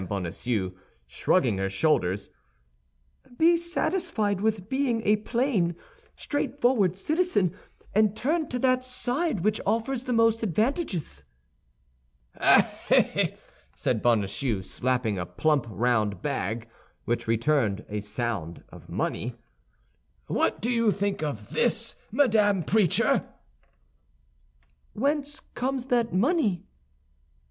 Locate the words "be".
3.37-3.55